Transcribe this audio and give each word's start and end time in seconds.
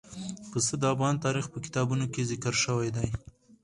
پسه 0.49 0.73
د 0.81 0.83
افغان 0.93 1.15
تاریخ 1.25 1.45
په 1.53 1.57
کتابونو 1.65 2.05
کې 2.13 2.27
ذکر 2.31 2.53
شوي 2.63 2.89
دي. 2.95 3.07